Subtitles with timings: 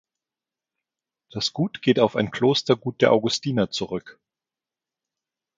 [1.29, 4.19] Das Gut geht auf ein Klostergut der Augustiner zurück.